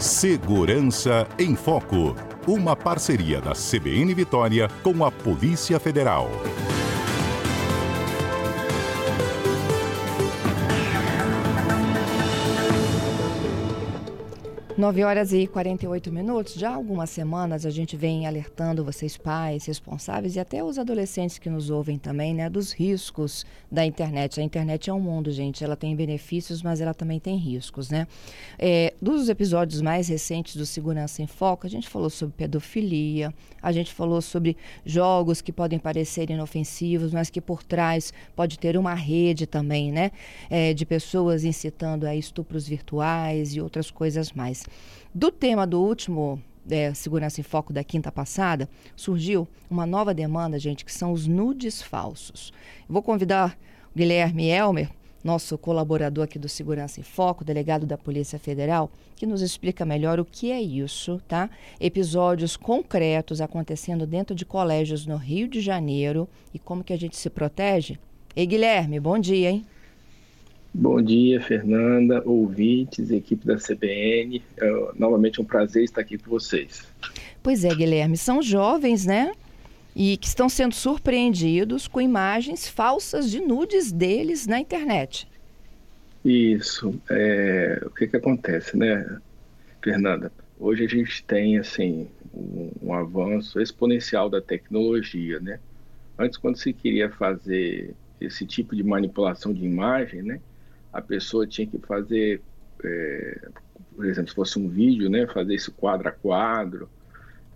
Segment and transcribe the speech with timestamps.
[0.00, 2.16] Segurança em Foco.
[2.46, 6.30] Uma parceria da CBN Vitória com a Polícia Federal.
[14.80, 16.54] 9 horas e 48 minutos.
[16.54, 21.38] Já há algumas semanas a gente vem alertando vocês, pais, responsáveis e até os adolescentes
[21.38, 24.40] que nos ouvem também, né, dos riscos da internet.
[24.40, 25.62] A internet é um mundo, gente.
[25.62, 28.06] Ela tem benefícios, mas ela também tem riscos, né?
[28.58, 33.72] É, dos episódios mais recentes do Segurança em Foco, a gente falou sobre pedofilia, a
[33.72, 38.94] gente falou sobre jogos que podem parecer inofensivos, mas que por trás pode ter uma
[38.94, 40.10] rede também, né?
[40.48, 44.69] É, de pessoas incitando a estupros virtuais e outras coisas mais.
[45.14, 50.58] Do tema do último é, Segurança em Foco da quinta passada, surgiu uma nova demanda,
[50.58, 52.52] gente, que são os nudes falsos.
[52.88, 53.58] vou convidar
[53.94, 54.90] o Guilherme Elmer,
[55.22, 60.18] nosso colaborador aqui do Segurança em Foco, delegado da Polícia Federal, que nos explica melhor
[60.18, 61.50] o que é isso, tá?
[61.78, 67.16] Episódios concretos acontecendo dentro de colégios no Rio de Janeiro e como que a gente
[67.16, 67.98] se protege.
[68.34, 69.66] Ei, Guilherme, bom dia, hein?
[70.72, 74.40] Bom dia, Fernanda, ouvintes, equipe da CBN.
[74.56, 76.86] É, novamente um prazer estar aqui com vocês.
[77.42, 79.32] Pois é, Guilherme, são jovens, né?
[79.96, 85.26] E que estão sendo surpreendidos com imagens falsas de nudes deles na internet.
[86.24, 86.94] Isso.
[87.10, 89.18] É, o que, que acontece, né,
[89.82, 90.30] Fernanda?
[90.58, 95.58] Hoje a gente tem, assim, um, um avanço exponencial da tecnologia, né?
[96.16, 100.38] Antes, quando se queria fazer esse tipo de manipulação de imagem, né?
[100.92, 102.42] A pessoa tinha que fazer,
[102.84, 103.48] é,
[103.94, 106.88] por exemplo, se fosse um vídeo, né, fazer isso quadro a quadro,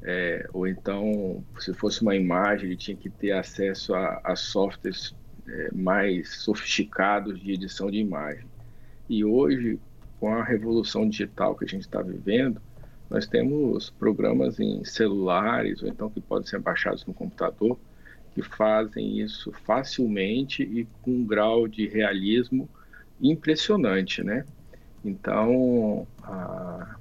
[0.03, 5.15] é, ou então, se fosse uma imagem, ele tinha que ter acesso a, a softwares
[5.49, 8.47] é, mais sofisticados de edição de imagem.
[9.09, 9.79] E hoje,
[10.21, 12.61] com a revolução digital que a gente está vivendo,
[13.09, 17.79] nós temos programas em celulares, ou então que podem ser baixados no computador,
[18.35, 22.69] que fazem isso facilmente e com um grau de realismo
[23.21, 24.47] impressionante, né?
[25.05, 26.99] Então, a,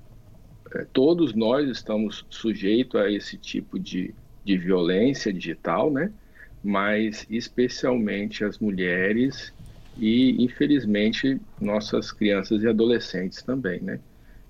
[0.76, 6.14] é, todos nós estamos sujeitos a esse tipo de, de violência digital, né?
[6.62, 9.54] Mas especialmente as mulheres
[9.96, 14.02] e, infelizmente, nossas crianças e adolescentes também, né?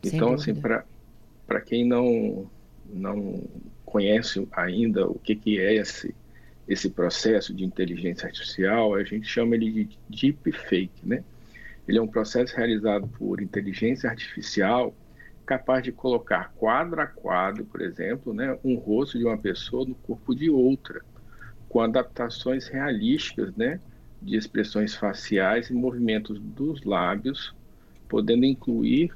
[0.02, 0.78] Sem então, assim, dúvida.
[0.78, 0.88] assim,
[1.46, 2.52] para quem não,
[2.86, 3.44] não
[3.86, 6.18] conhece ainda o que, que é esse,
[6.68, 11.26] esse processo de inteligência artificial, a gente chama ele de deepfake, né?
[11.88, 14.94] Ele é um processo realizado por inteligência artificial
[15.46, 19.96] capaz de colocar quadro a quadro, por exemplo, né, um rosto de uma pessoa no
[19.96, 21.02] corpo de outra,
[21.68, 23.80] com adaptações realísticas, né,
[24.22, 27.54] de expressões faciais e movimentos dos lábios,
[28.08, 29.12] podendo incluir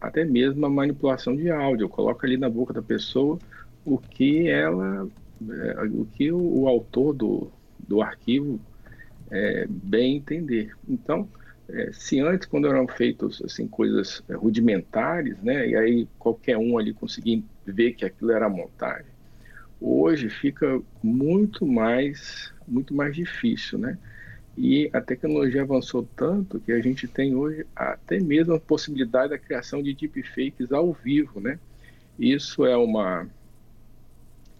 [0.00, 1.88] até mesmo a manipulação de áudio.
[1.88, 3.38] Coloca ali na boca da pessoa
[3.84, 5.08] o que ela,
[5.48, 8.60] é, o que o, o autor do, do arquivo
[9.30, 10.72] é, bem entender.
[10.86, 11.26] Então,
[11.68, 16.78] é, se antes, quando eram feitas assim, coisas é, rudimentares, né, e aí qualquer um
[16.78, 19.12] ali conseguia ver que aquilo era montagem,
[19.80, 23.98] hoje fica muito mais, muito mais difícil, né?
[24.56, 29.38] E a tecnologia avançou tanto que a gente tem hoje até mesmo a possibilidade da
[29.38, 31.58] criação de deepfakes ao vivo, né?
[32.18, 33.28] Isso é uma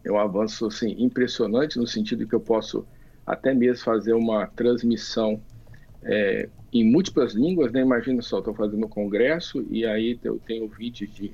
[0.04, 2.86] é um avanço assim impressionante no sentido que eu posso
[3.24, 5.42] até mesmo fazer uma transmissão
[6.02, 7.80] é, em múltiplas línguas, né?
[7.80, 11.32] Imagina só, estou fazendo um congresso e aí eu tenho vídeo de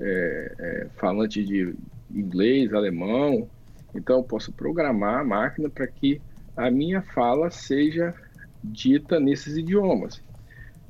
[0.00, 1.74] é, é, falante de
[2.10, 3.48] inglês, alemão,
[3.94, 6.20] então eu posso programar a máquina para que
[6.56, 8.14] a minha fala seja
[8.62, 10.20] dita nesses idiomas.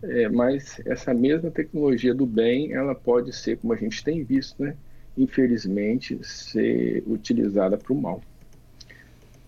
[0.03, 4.63] É, mas essa mesma tecnologia do bem, ela pode ser, como a gente tem visto,
[4.63, 4.77] né?
[5.17, 8.23] infelizmente, ser utilizada para o mal.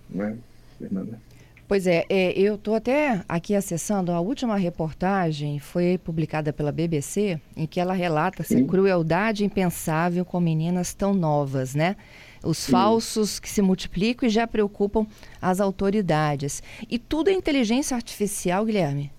[0.08, 0.38] Não é,
[0.78, 1.25] Fernanda?
[1.68, 7.40] Pois é, é eu estou até aqui acessando a última reportagem, foi publicada pela BBC,
[7.56, 11.96] em que ela relata essa crueldade impensável com meninas tão novas, né?
[12.44, 12.70] Os Sim.
[12.70, 15.06] falsos que se multiplicam e já preocupam
[15.42, 16.62] as autoridades.
[16.88, 19.10] E tudo é inteligência artificial, Guilherme?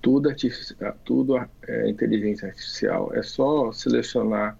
[0.00, 1.36] Tudo, artificial, tudo
[1.68, 3.12] é inteligência artificial.
[3.14, 4.58] É só selecionar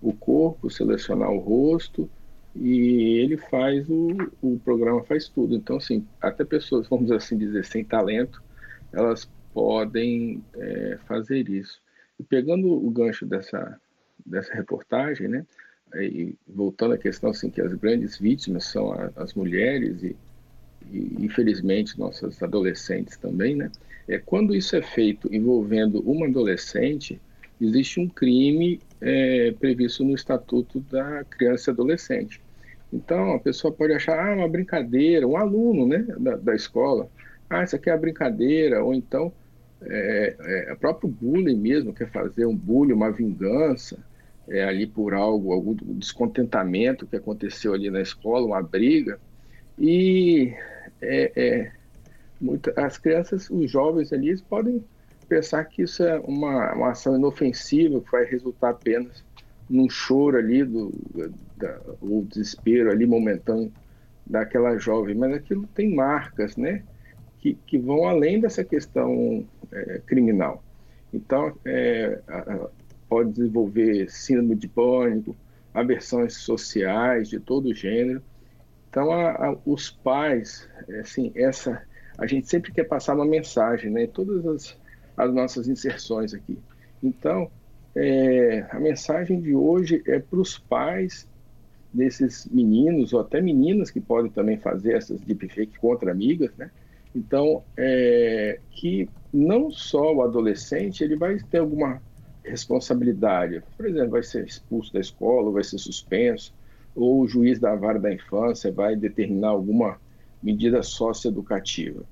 [0.00, 2.08] o corpo, selecionar o rosto
[2.58, 4.08] e ele faz o,
[4.42, 5.54] o programa faz tudo.
[5.54, 8.42] Então, assim, até pessoas, vamos assim dizer, sem talento,
[8.92, 11.80] elas podem é, fazer isso.
[12.18, 13.78] E pegando o gancho dessa,
[14.24, 15.46] dessa reportagem, né,
[15.94, 20.16] e voltando à questão assim, que as grandes vítimas são a, as mulheres e,
[20.90, 23.70] e, infelizmente, nossas adolescentes também, né,
[24.08, 27.20] é, quando isso é feito envolvendo uma adolescente,
[27.60, 32.45] existe um crime é, previsto no Estatuto da Criança e Adolescente.
[32.96, 37.08] Então, a pessoa pode achar, ah, uma brincadeira, um aluno né, da, da escola,
[37.48, 39.30] ah, isso aqui é a brincadeira, ou então
[39.82, 43.98] é, é, o próprio bullying mesmo, quer fazer um bullying, uma vingança,
[44.48, 49.20] é, ali por algo, algum descontentamento que aconteceu ali na escola, uma briga,
[49.78, 50.54] e
[51.02, 51.72] é, é,
[52.40, 54.82] muita, as crianças, os jovens ali, podem
[55.28, 59.22] pensar que isso é uma, uma ação inofensiva, que vai resultar apenas
[59.68, 60.90] num choro ali, do,
[61.56, 63.72] da, o desespero ali momentâneo
[64.26, 66.82] daquela jovem, mas aquilo tem marcas, né,
[67.38, 70.62] que, que vão além dessa questão é, criminal.
[71.12, 72.18] Então, é,
[73.08, 75.36] pode desenvolver síndrome de pânico,
[75.72, 78.22] aversões sociais de todo gênero.
[78.90, 80.68] Então, a, a, os pais,
[81.00, 81.82] assim, essa,
[82.18, 84.76] a gente sempre quer passar uma mensagem, né, em todas as,
[85.16, 86.58] as nossas inserções aqui.
[87.02, 87.50] Então,
[87.94, 91.26] é, a mensagem de hoje é para os pais
[91.96, 96.70] desses meninos ou até meninas que podem também fazer essas deepfake contra amigas, né?
[97.14, 102.02] Então, é, que não só o adolescente ele vai ter alguma
[102.44, 106.54] responsabilidade, por exemplo, vai ser expulso da escola, vai ser suspenso,
[106.94, 110.00] ou o juiz da vara da infância vai determinar alguma
[110.42, 112.06] medida socioeducativa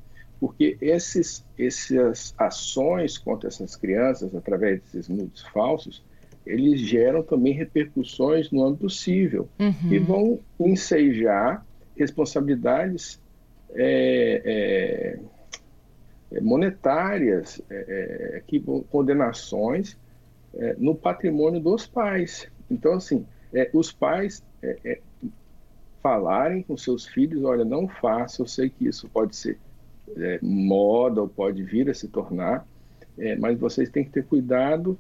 [0.44, 6.04] porque esses, essas ações contra essas crianças, através desses nudes falsos,
[6.46, 9.92] eles geram também repercussões no âmbito civil uhum.
[9.92, 11.64] e vão ensejar
[11.96, 13.20] responsabilidades
[13.74, 15.18] é,
[16.32, 18.60] é, monetárias, é, que,
[18.90, 19.96] condenações
[20.54, 22.48] é, no patrimônio dos pais.
[22.70, 25.00] Então, assim, é, os pais é,
[26.02, 29.58] falarem com seus filhos, olha, não faça, eu sei que isso pode ser
[30.16, 32.66] é, moda ou pode vir a se tornar,
[33.18, 34.98] é, mas vocês têm que ter cuidado,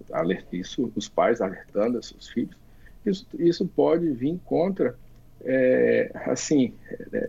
[0.52, 2.56] isso, os pais alertando seus filhos,
[3.04, 4.96] isso, isso pode vir contra,
[5.44, 6.72] é, assim,
[7.12, 7.28] é,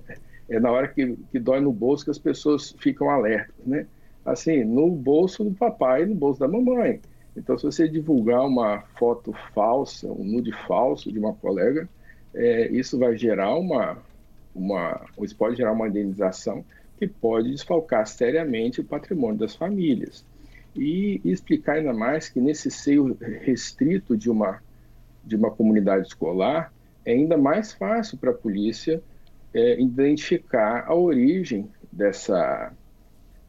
[0.49, 3.87] é, na hora que, que dói no bolso que as pessoas ficam alertas, né?
[4.23, 6.99] Assim, no bolso do papai e no bolso da mamãe.
[7.35, 11.87] Então, se você divulgar uma foto falsa, um nude falso de uma colega,
[12.33, 13.97] é, isso vai gerar uma,
[14.53, 16.63] uma, isso pode gerar uma indenização
[16.97, 20.25] que pode desfalcar seriamente o patrimônio das famílias.
[20.75, 24.61] E explicar ainda mais que nesse seio restrito de uma,
[25.23, 26.73] de uma comunidade escolar,
[27.05, 29.01] é ainda mais fácil para a polícia
[29.53, 32.73] é, identificar a origem dessa,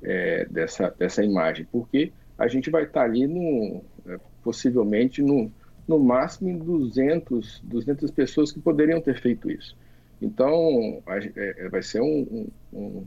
[0.02, 5.50] é, dessa, dessa imagem, porque a gente vai estar ali no, é, possivelmente no,
[5.88, 9.76] no máximo em 200, 200 pessoas que poderiam ter feito isso.
[10.20, 13.04] Então, a, é, vai ser um, um,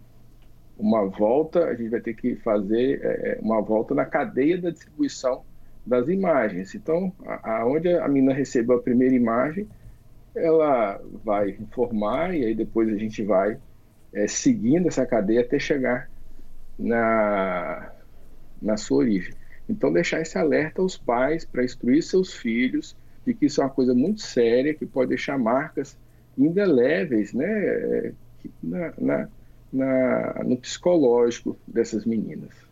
[0.80, 4.70] uma volta, a gente vai ter que fazer é, é, uma volta na cadeia da
[4.70, 5.44] distribuição
[5.86, 6.74] das imagens.
[6.74, 7.12] Então,
[7.44, 9.68] aonde a, a menina recebeu a primeira imagem,
[10.34, 13.58] ela vai informar e aí depois a gente vai
[14.14, 16.10] é, seguindo essa cadeia até chegar
[16.78, 17.92] na,
[18.62, 19.34] na sua origem.
[19.68, 22.96] Então, deixar esse alerta aos pais para instruir seus filhos
[23.26, 25.98] de que isso é uma coisa muito séria, que pode deixar marcas
[26.38, 28.12] indeléveis né, é,
[28.64, 29.30] na, na
[29.72, 32.70] na, no psicológico dessas meninas.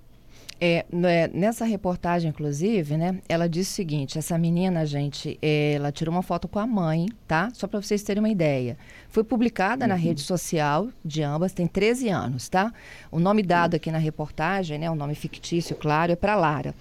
[0.60, 6.14] É, né, nessa reportagem, inclusive, né, ela disse o seguinte: essa menina, gente, ela tirou
[6.14, 7.50] uma foto com a mãe, tá?
[7.54, 8.76] Só para vocês terem uma ideia.
[9.08, 9.90] Foi publicada uhum.
[9.90, 12.74] na rede social de ambas, tem 13 anos, tá?
[13.12, 16.74] O nome dado aqui na reportagem, né, o nome fictício, claro, é para Lara.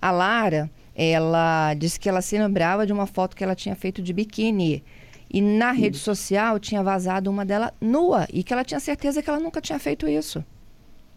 [0.00, 4.00] A Lara, ela disse que ela se lembrava de uma foto que ela tinha feito
[4.00, 4.84] de biquíni
[5.34, 9.28] e na rede social tinha vazado uma dela nua e que ela tinha certeza que
[9.28, 10.44] ela nunca tinha feito isso.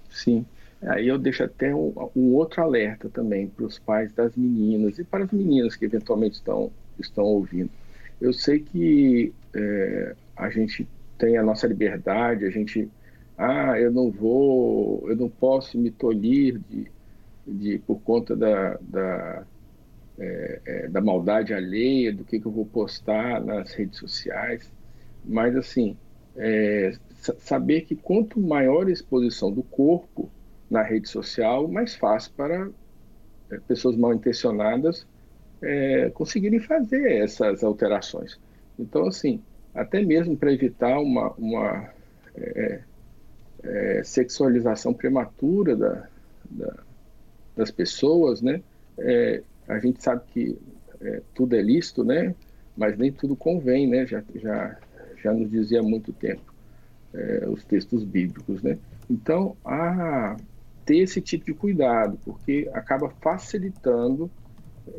[0.10, 0.44] Sim.
[0.82, 5.04] Aí eu deixo até um, um outro alerta também para os pais das meninas e
[5.04, 7.70] para as meninas que eventualmente estão, estão ouvindo.
[8.20, 10.88] Eu sei que é, a gente
[11.20, 12.90] tem a nossa liberdade, a gente,
[13.38, 16.88] ah, eu não vou, eu não posso me tolir de,
[17.46, 19.44] de por conta da, da
[20.20, 24.72] é, é, da maldade alheia, do que, que eu vou postar nas redes sociais.
[25.24, 25.96] Mas, assim,
[26.36, 26.94] é,
[27.40, 30.30] saber que quanto maior a exposição do corpo
[30.70, 32.70] na rede social, mais fácil para
[33.52, 35.06] é, pessoas mal intencionadas
[35.62, 38.40] é, conseguirem fazer essas alterações.
[38.78, 39.42] Então, assim,
[39.74, 41.90] até mesmo para evitar uma, uma
[42.36, 46.08] é, sexualização prematura da,
[46.50, 46.76] da,
[47.56, 48.62] das pessoas, né?
[49.68, 50.58] A gente sabe que
[51.02, 52.36] é, tudo é lícito, né?
[52.76, 54.06] Mas nem tudo convém, né?
[54.06, 54.80] Já, já,
[55.22, 56.54] já nos dizia há muito tempo
[57.14, 58.80] é, os textos bíblicos, né?
[59.10, 60.38] Então, a
[60.86, 64.32] ter esse tipo de cuidado, porque acaba facilitando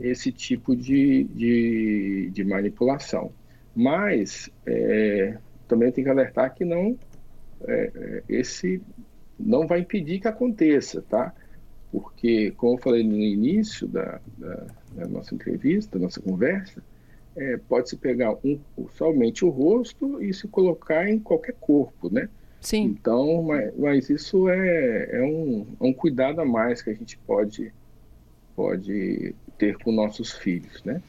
[0.00, 3.34] esse tipo de, de, de manipulação.
[3.74, 6.98] Mas é, também tem que alertar que não
[7.66, 8.82] é, é, esse
[9.38, 11.34] não vai impedir que aconteça, tá?
[11.90, 16.82] Porque, como eu falei no início da, da, da nossa entrevista, da nossa conversa,
[17.34, 18.58] é, pode se pegar um,
[18.94, 22.28] somente o rosto e se colocar em qualquer corpo, né?
[22.60, 22.84] Sim.
[22.84, 27.16] Então, mas, mas isso é, é, um, é um cuidado a mais que a gente
[27.18, 27.72] pode,
[28.56, 31.00] pode ter com nossos filhos, né?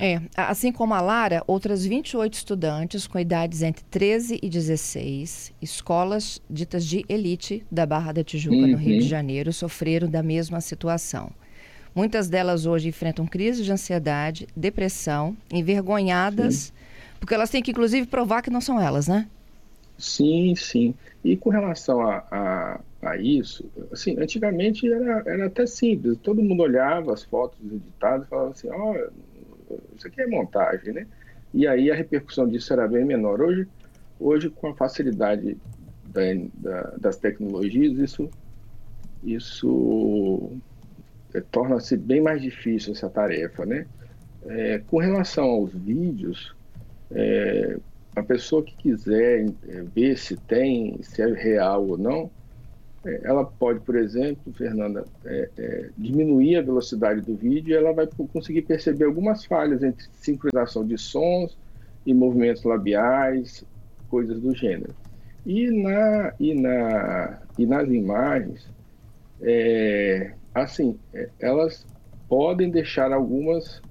[0.00, 6.42] É, assim como a Lara, outras 28 estudantes com idades entre 13 e 16, escolas
[6.50, 8.72] ditas de elite da Barra da Tijuca, uhum.
[8.72, 9.08] no Rio de uhum.
[9.08, 11.30] Janeiro, sofreram da mesma situação.
[11.94, 16.72] Muitas delas hoje enfrentam crise de ansiedade, depressão, envergonhadas, sim.
[17.20, 19.28] porque elas têm que, inclusive, provar que não são elas, né?
[19.96, 20.92] Sim, sim.
[21.24, 26.18] E com relação a, a, a isso, assim, antigamente era, era até simples.
[26.20, 29.10] Todo mundo olhava as fotos editadas e falava assim, ó, oh,
[29.96, 31.06] isso aqui é montagem, né?
[31.52, 33.40] E aí a repercussão disso era bem menor.
[33.40, 33.68] Hoje,
[34.18, 35.56] hoje com a facilidade
[36.02, 36.20] da,
[36.54, 38.28] da, das tecnologias, isso,
[39.22, 40.60] isso
[41.32, 43.86] é, torna-se bem mais difícil essa tarefa, né?
[44.46, 46.54] É, com relação aos vídeos,
[47.10, 47.78] é,
[48.14, 52.30] a pessoa que quiser é, ver se tem, se é real ou não,
[53.22, 58.08] ela pode, por exemplo, Fernanda, é, é, diminuir a velocidade do vídeo e ela vai
[58.32, 61.58] conseguir perceber algumas falhas entre sincronização de sons
[62.06, 63.64] e movimentos labiais,
[64.08, 64.94] coisas do gênero.
[65.44, 68.72] E, na, e, na, e nas imagens,
[69.42, 71.86] é, assim, é, elas
[72.28, 73.82] podem deixar algumas,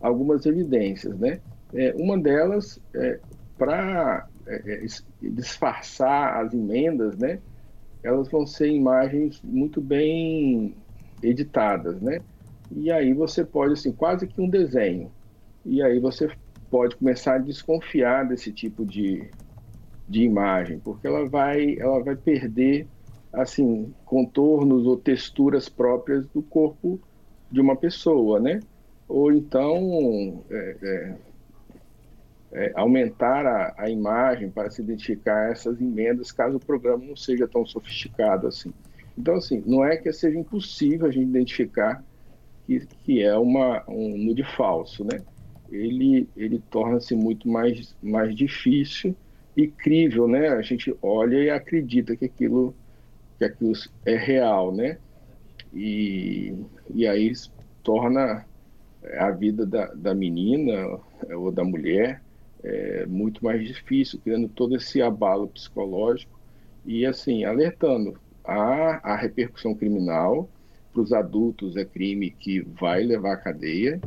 [0.00, 1.40] algumas evidências, né?
[1.74, 3.18] É, uma delas, é,
[3.58, 4.84] para é,
[5.20, 7.40] disfarçar as emendas, né?
[8.02, 10.76] Elas vão ser imagens muito bem
[11.22, 12.24] editadas, né?
[12.70, 15.14] E aí você pode, assim, quase que um desenho.
[15.64, 16.28] E aí você
[16.70, 19.34] pode começar a desconfiar desse tipo de,
[20.08, 22.90] de imagem, porque ela vai, ela vai perder
[23.32, 27.00] assim contornos ou texturas próprias do corpo
[27.50, 28.66] de uma pessoa, né?
[29.08, 31.31] Ou então é, é,
[32.52, 37.48] é, aumentar a, a, imagem para se identificar essas emendas, caso o programa não seja
[37.48, 38.72] tão sofisticado assim.
[39.16, 42.04] Então, assim, não é que seja impossível a gente identificar
[42.66, 45.20] que, que é uma, um nude falso, né?
[45.70, 49.16] Ele, ele torna-se muito mais, mais difícil
[49.56, 50.48] e crível, né?
[50.48, 52.74] A gente olha e acredita que aquilo
[53.38, 53.72] que aquilo
[54.04, 54.98] é real, né?
[55.72, 56.54] E,
[56.94, 57.32] e aí
[57.82, 58.44] torna
[59.18, 60.98] a vida da, da menina
[61.30, 62.20] ou da mulher
[62.62, 66.38] é, muito mais difícil, criando todo esse abalo psicológico
[66.84, 70.48] e, assim, alertando a, a repercussão criminal
[70.92, 74.00] para os adultos é crime que vai levar à cadeia,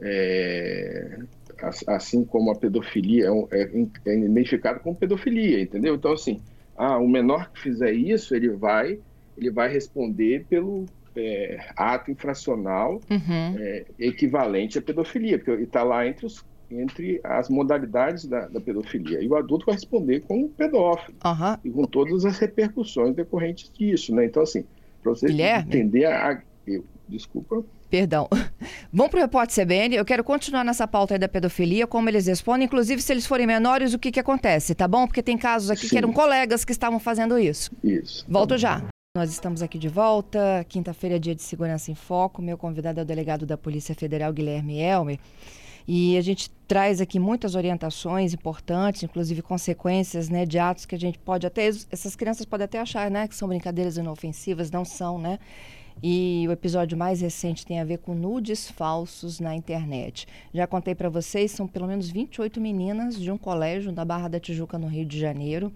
[0.00, 1.18] é,
[1.86, 5.94] assim como a pedofilia é, é, é identificada como pedofilia, entendeu?
[5.94, 6.40] Então, assim,
[6.76, 8.98] ah, o menor que fizer isso, ele vai,
[9.36, 13.56] ele vai responder pelo é, ato infracional uhum.
[13.58, 16.44] é, equivalente à pedofilia, porque está lá entre, os,
[16.80, 19.22] entre as modalidades da, da, pedofilia.
[19.22, 21.56] E o adulto vai responder como pedófilo uhum.
[21.64, 24.26] e com todas as repercussões decorrentes disso, né?
[24.26, 24.64] Então, assim,
[25.02, 25.68] para você Guilherme?
[25.68, 27.64] entender a, eu, desculpa.
[27.90, 28.28] Perdão.
[28.92, 29.96] Vamos para o repórter CBN.
[29.96, 33.46] Eu quero continuar nessa pauta aí da pedofilia, como eles respondem, inclusive se eles forem
[33.46, 35.06] menores, o que, que acontece, tá bom?
[35.06, 35.88] Porque tem casos aqui Sim.
[35.90, 37.70] que eram colegas que estavam fazendo isso.
[37.84, 38.24] Isso.
[38.28, 38.84] Volto tá já.
[39.14, 40.64] Nós estamos aqui de volta.
[40.70, 42.40] Quinta-feira é dia de segurança em foco.
[42.40, 45.18] Meu convidado é o delegado da Polícia Federal, Guilherme Elmer.
[45.86, 50.98] E a gente traz aqui muitas orientações importantes, inclusive consequências né, de atos que a
[50.98, 51.66] gente pode até.
[51.90, 55.38] Essas crianças podem até achar né, que são brincadeiras inofensivas, não são, né?
[56.02, 60.26] E o episódio mais recente tem a ver com nudes falsos na internet.
[60.54, 64.40] Já contei para vocês, são pelo menos 28 meninas de um colégio da Barra da
[64.40, 65.72] Tijuca, no Rio de Janeiro.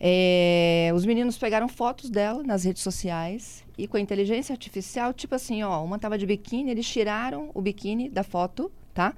[0.00, 5.34] É, os meninos pegaram fotos dela nas redes sociais e com a inteligência artificial, tipo
[5.34, 9.14] assim, ó, uma tava de biquíni, eles tiraram o biquíni da foto, tá?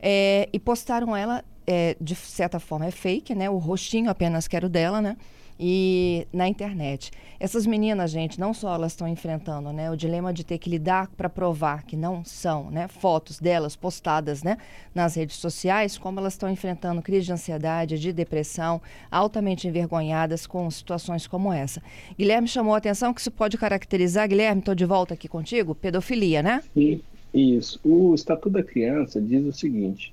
[0.00, 3.50] É, e postaram ela, é, de certa forma é fake, né?
[3.50, 5.16] O rostinho apenas que era o dela, né?
[5.62, 7.10] e na internet.
[7.38, 11.08] Essas meninas, gente, não só elas estão enfrentando né, o dilema de ter que lidar
[11.08, 14.56] para provar que não são né, fotos delas postadas né,
[14.94, 20.70] nas redes sociais, como elas estão enfrentando crise de ansiedade, de depressão, altamente envergonhadas com
[20.70, 21.82] situações como essa.
[22.18, 26.42] Guilherme chamou a atenção que isso pode caracterizar, Guilherme, estou de volta aqui contigo, pedofilia,
[26.42, 26.62] né?
[26.72, 27.80] Sim, isso.
[27.84, 30.12] O Estatuto da Criança diz o seguinte: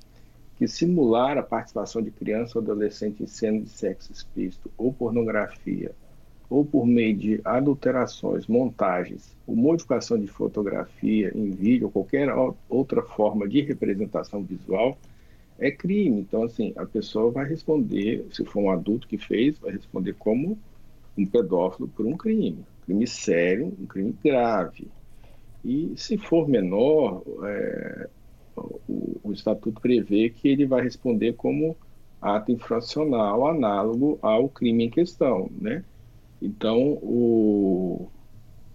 [0.58, 5.94] que simular a participação de criança ou adolescente em cena de sexo explícito ou pornografia
[6.50, 12.30] ou por meio de adulterações, montagens, ou modificação de fotografia em vídeo, ou qualquer
[12.70, 14.98] outra forma de representação visual,
[15.60, 16.22] é crime.
[16.22, 20.58] Então, assim, a pessoa vai responder, se for um adulto que fez, vai responder como
[21.18, 22.64] um pedófilo por um crime.
[22.86, 24.88] Crime sério, um crime grave.
[25.68, 28.08] E se for menor, é,
[28.56, 31.76] o, o, estatuto prevê que ele vai responder como
[32.22, 35.84] ato infracional análogo ao crime em questão, né?
[36.42, 38.08] Então, o,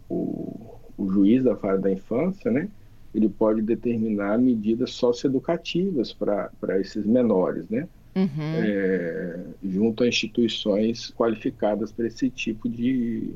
[0.06, 0.66] o,
[0.98, 2.68] o juiz da vara da infância, né,
[3.14, 7.88] ele pode determinar medidas socioeducativas para esses menores, né?
[8.14, 8.28] Uhum.
[8.38, 13.30] É, junto a instituições qualificadas para esse tipo de,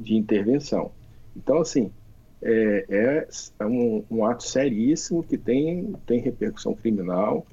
[0.00, 0.90] de intervenção.
[1.36, 1.92] Então, assim,
[2.42, 3.28] é, é,
[3.58, 7.46] é um, um, ato seríssimo que tem, tem repercussão criminal,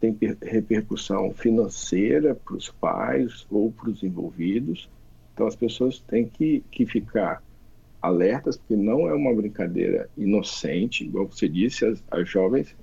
[0.00, 4.88] tem repercussão financeira para os pais ou para os envolvidos.
[5.32, 7.42] Então, as pessoas têm que, que ficar
[8.00, 12.74] alertas, porque não é uma brincadeira inocente, igual você disse, as, as jovens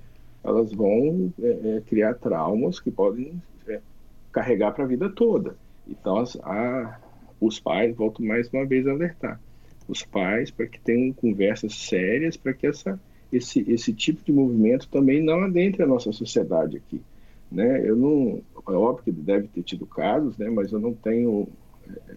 [0.42, 3.80] elas vão é, é, criar traumas que podem é,
[4.32, 5.54] carregar para a vida toda.
[5.86, 6.98] Então, as, a,
[7.38, 9.38] os pais, volto mais uma vez a alertar,
[9.90, 12.98] os pais para que tenham conversas sérias para que essa,
[13.32, 17.00] esse, esse tipo de movimento também não adentre a nossa sociedade aqui.
[17.50, 17.82] Né?
[17.84, 20.48] Eu não, é óbvio que deve ter tido casos, né?
[20.48, 21.48] mas eu não tenho
[21.88, 22.12] é,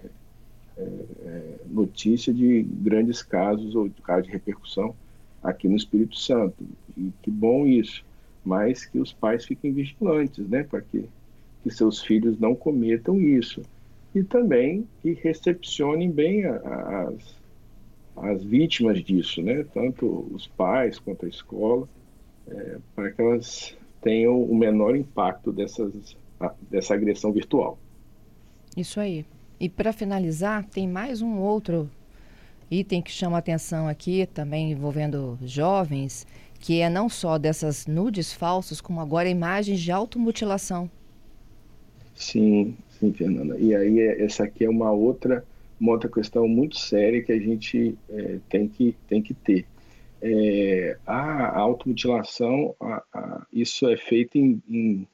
[0.77, 0.83] é,
[1.25, 4.95] é, notícia de grandes casos ou de casos de repercussão
[5.41, 6.63] aqui no Espírito Santo.
[6.95, 8.05] E que bom isso.
[8.45, 10.63] Mas que os pais fiquem vigilantes, né?
[10.63, 11.05] Para que,
[11.63, 13.61] que seus filhos não cometam isso.
[14.13, 17.35] E também que recepcionem bem a, a, as,
[18.15, 19.65] as vítimas disso, né?
[19.73, 21.87] Tanto os pais quanto a escola,
[22.47, 26.15] é, para que elas tenham o menor impacto dessas,
[26.69, 27.77] dessa agressão virtual.
[28.75, 29.25] Isso aí.
[29.59, 31.89] E para finalizar, tem mais um outro
[32.69, 36.25] item que chama atenção aqui, também envolvendo jovens,
[36.59, 40.89] que é não só dessas nudes falsos, como agora imagens de automutilação.
[42.15, 43.57] Sim, sim, Fernanda.
[43.59, 45.45] E aí essa aqui é uma outra,
[45.83, 49.65] uma outra questão muito séria que a gente é, tem, que, tem que ter.
[50.21, 55.07] É, a automutilação, a, a, isso é feito em, em,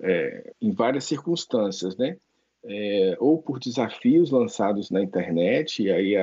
[0.00, 2.16] é, em várias circunstâncias, né?
[2.64, 6.14] é, ou por desafios lançados na internet, e aí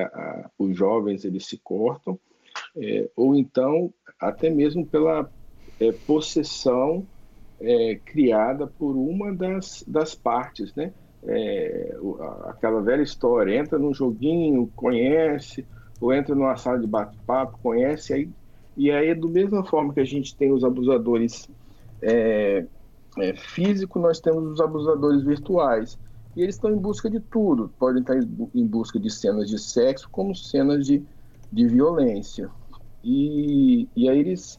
[0.58, 2.18] os jovens eles se cortam,
[2.76, 5.30] é, ou então até mesmo pela
[5.80, 7.06] é, possessão
[8.04, 10.92] criada por uma das, das partes, né?
[11.26, 11.96] É,
[12.44, 15.66] aquela velha história, entra num joguinho, conhece,
[16.00, 18.30] ou entra numa sala de bate-papo, conhece, aí,
[18.76, 21.48] e aí, da mesma forma que a gente tem os abusadores
[22.02, 22.66] é,
[23.18, 25.98] é, físicos, nós temos os abusadores virtuais.
[26.36, 27.72] E eles estão em busca de tudo.
[27.78, 31.04] Podem estar em busca de cenas de sexo, como cenas de,
[31.52, 32.50] de violência.
[33.02, 34.58] E, e aí eles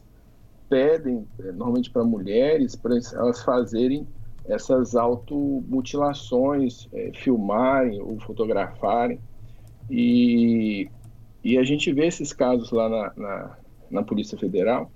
[0.70, 4.08] pedem, eh, normalmente para mulheres, para elas fazerem
[4.48, 9.20] essas automutilações, é, filmarem ou fotografarem.
[9.90, 10.90] E,
[11.44, 13.58] e a gente vê esses casos lá na, na,
[13.92, 14.92] na, Polícia Federal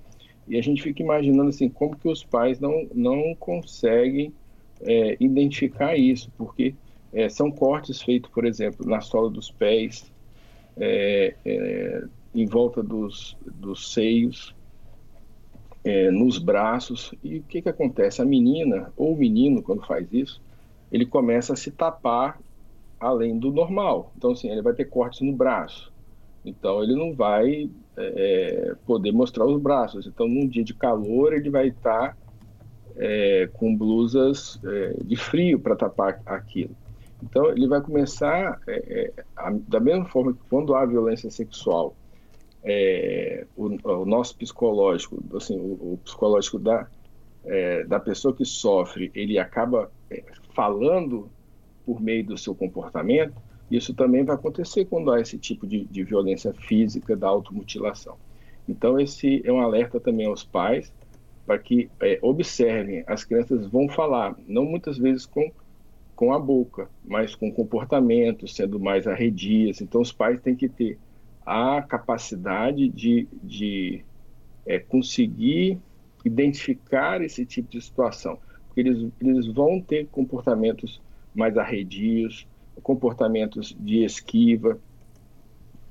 [0.48, 4.34] e a gente fica imaginando assim, como que os pais não, não conseguem
[4.82, 6.74] é, identificar isso, porque
[7.14, 10.12] é, são cortes feitos, por exemplo, na sola dos pés,
[10.78, 14.56] é, é em volta dos, dos seios,
[15.84, 17.14] é, nos braços.
[17.24, 18.22] E o que, que acontece?
[18.22, 20.42] A menina ou o menino, quando faz isso,
[20.92, 22.40] ele começa a se tapar
[23.00, 24.12] além do normal.
[24.18, 25.92] Então, assim, ele vai ter cortes no braço.
[26.44, 30.08] Então, ele não vai é, poder mostrar os braços.
[30.08, 32.18] Então, num dia de calor, ele vai estar
[32.98, 36.76] é, com blusas é, de frio para tapar aquilo.
[37.22, 41.94] Então, ele vai começar, é, é, a, da mesma forma que quando há violência sexual,
[42.64, 46.88] é, o, o, nosso psicológico, assim, o, o psicológico da,
[47.46, 49.92] é, da pessoa que sofre, ele acaba
[50.54, 51.30] falando
[51.86, 53.34] por meio do seu comportamento,
[53.72, 58.18] isso também vai acontecer quando há esse tipo de, de violência física, da automutilação.
[58.68, 60.92] Então, esse é um alerta também aos pais,
[61.46, 65.52] para que é, observem, as crianças vão falar, não muitas vezes com,
[66.16, 69.82] com a boca, mas com comportamento, sendo mais arredias.
[69.82, 71.00] Então, os pais têm que ter
[71.50, 74.06] a capacidade de, de
[74.68, 75.80] é, conseguir
[76.24, 81.02] identificar esse tipo de situação, porque eles, eles vão ter comportamentos
[81.34, 82.46] mais arredios,
[82.84, 84.80] comportamentos de esquiva,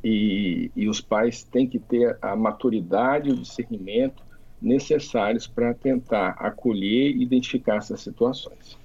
[0.04, 4.22] e, e os pais têm que ter a maturidade, o discernimento
[4.62, 8.78] necessários para tentar acolher e identificar essas situações.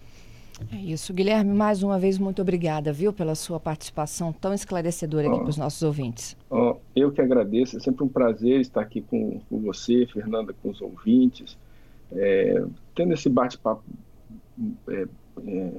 [0.71, 1.13] É isso.
[1.13, 5.49] Guilherme, mais uma vez, muito obrigada, viu, pela sua participação tão esclarecedora aqui oh, para
[5.49, 6.37] os nossos ouvintes.
[6.49, 10.69] Oh, eu que agradeço, é sempre um prazer estar aqui com, com você, Fernanda, com
[10.69, 11.57] os ouvintes,
[12.11, 12.63] é,
[12.95, 13.83] tendo esse bate-papo
[14.89, 15.07] é,
[15.47, 15.71] é,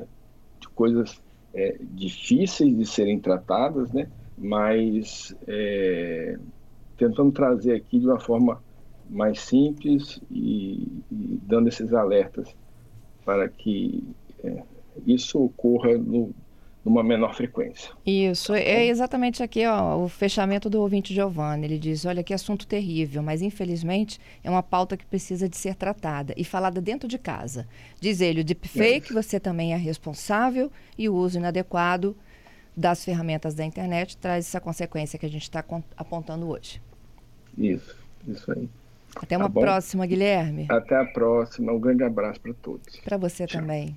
[0.60, 1.20] de coisas
[1.54, 4.08] é, difíceis de serem tratadas, né?
[4.37, 6.37] mas é,
[6.96, 8.60] tentando trazer aqui de uma forma
[9.08, 12.48] mais simples e, e dando esses alertas
[13.24, 14.02] para que
[14.44, 14.62] é,
[15.07, 16.33] isso ocorra no,
[16.85, 17.90] numa menor frequência.
[18.04, 21.64] Isso, tá é exatamente aqui ó, o fechamento do ouvinte Giovanni.
[21.66, 25.74] Ele diz: olha, que assunto terrível, mas infelizmente é uma pauta que precisa de ser
[25.74, 27.66] tratada e falada dentro de casa.
[28.00, 32.16] Diz ele: o deepfake, é você também é responsável e o uso inadequado
[32.76, 35.64] das ferramentas da internet traz essa consequência que a gente está
[35.96, 36.83] apontando hoje.
[37.57, 38.68] Isso, isso aí.
[39.14, 40.66] Até uma tá próxima, Guilherme.
[40.68, 41.72] Até a próxima.
[41.72, 42.96] Um grande abraço para todos.
[42.98, 43.61] Para você Tchau.
[43.61, 43.96] também.